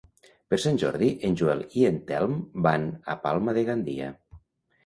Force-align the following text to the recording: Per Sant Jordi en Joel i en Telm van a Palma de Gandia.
Per 0.53 0.57
Sant 0.63 0.79
Jordi 0.83 1.09
en 1.29 1.37
Joel 1.41 1.61
i 1.81 1.85
en 1.91 1.99
Telm 2.09 2.35
van 2.69 2.89
a 3.15 3.17
Palma 3.27 3.57
de 3.59 3.69
Gandia. 3.73 4.13